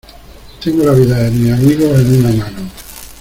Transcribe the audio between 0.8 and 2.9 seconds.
la vida de mis amigos en una mano